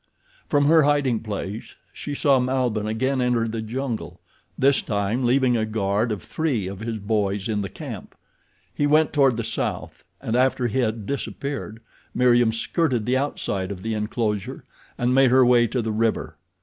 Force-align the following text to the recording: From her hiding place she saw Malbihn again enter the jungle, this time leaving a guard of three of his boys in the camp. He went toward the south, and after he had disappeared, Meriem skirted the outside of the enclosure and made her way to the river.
From 0.49 0.65
her 0.65 0.81
hiding 0.81 1.19
place 1.19 1.75
she 1.93 2.15
saw 2.15 2.39
Malbihn 2.39 2.87
again 2.87 3.21
enter 3.21 3.47
the 3.47 3.61
jungle, 3.61 4.19
this 4.57 4.81
time 4.81 5.23
leaving 5.23 5.55
a 5.55 5.63
guard 5.63 6.11
of 6.11 6.23
three 6.23 6.65
of 6.65 6.79
his 6.79 6.97
boys 6.97 7.47
in 7.47 7.61
the 7.61 7.69
camp. 7.69 8.15
He 8.73 8.87
went 8.87 9.13
toward 9.13 9.37
the 9.37 9.43
south, 9.43 10.03
and 10.19 10.35
after 10.35 10.65
he 10.65 10.79
had 10.79 11.05
disappeared, 11.05 11.81
Meriem 12.15 12.51
skirted 12.51 13.05
the 13.05 13.17
outside 13.17 13.69
of 13.69 13.83
the 13.83 13.93
enclosure 13.93 14.63
and 14.97 15.13
made 15.13 15.29
her 15.29 15.45
way 15.45 15.67
to 15.67 15.83
the 15.83 15.91
river. 15.91 16.35